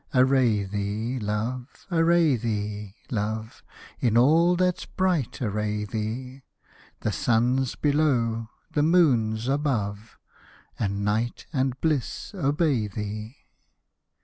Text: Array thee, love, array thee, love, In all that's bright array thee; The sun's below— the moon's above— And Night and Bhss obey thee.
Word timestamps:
Array 0.15 0.63
thee, 0.63 1.19
love, 1.19 1.85
array 1.91 2.35
thee, 2.35 2.95
love, 3.11 3.61
In 3.99 4.17
all 4.17 4.55
that's 4.55 4.83
bright 4.87 5.39
array 5.43 5.85
thee; 5.85 6.41
The 7.01 7.11
sun's 7.11 7.75
below— 7.75 8.49
the 8.73 8.81
moon's 8.81 9.47
above— 9.47 10.17
And 10.79 11.05
Night 11.05 11.45
and 11.53 11.79
Bhss 11.81 12.33
obey 12.33 12.87
thee. 12.87 13.37